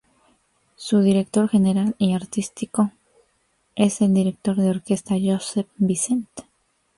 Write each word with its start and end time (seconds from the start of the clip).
Su 0.77 1.01
director 1.01 1.47
general 1.47 1.93
y 1.99 2.13
artístico 2.13 2.91
es 3.75 4.01
el 4.01 4.15
director 4.15 4.55
de 4.55 4.71
orquesta 4.71 5.13
Josep 5.23 5.67
Vicent. 5.77 6.27